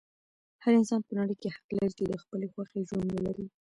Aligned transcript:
هر 0.63 0.71
انسان 0.79 1.01
په 1.07 1.11
نړۍ 1.19 1.35
کې 1.41 1.53
حق 1.55 1.67
لري 1.77 1.91
چې 1.97 2.03
د 2.07 2.13
خپلې 2.23 2.47
خوښې 2.53 2.81
ژوند 2.89 3.09
ولري. 3.11 3.45